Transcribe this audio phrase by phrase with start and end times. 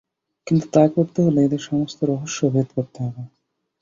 [0.47, 3.21] কিন্তু তা করতে হলে এদের সমস্ত রহস্য ভেদ করতে হবে।